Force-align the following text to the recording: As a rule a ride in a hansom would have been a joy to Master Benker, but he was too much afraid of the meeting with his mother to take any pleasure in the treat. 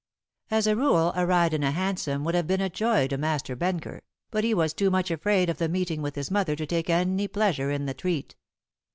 As 0.49 0.65
a 0.65 0.75
rule 0.75 1.13
a 1.15 1.27
ride 1.27 1.53
in 1.53 1.61
a 1.61 1.69
hansom 1.69 2.23
would 2.23 2.33
have 2.33 2.47
been 2.47 2.59
a 2.59 2.71
joy 2.71 3.07
to 3.09 3.19
Master 3.19 3.55
Benker, 3.55 4.01
but 4.31 4.43
he 4.43 4.51
was 4.51 4.73
too 4.73 4.89
much 4.89 5.11
afraid 5.11 5.47
of 5.47 5.59
the 5.59 5.69
meeting 5.69 6.01
with 6.01 6.15
his 6.15 6.31
mother 6.31 6.55
to 6.55 6.65
take 6.65 6.89
any 6.89 7.27
pleasure 7.27 7.69
in 7.69 7.85
the 7.85 7.93
treat. 7.93 8.35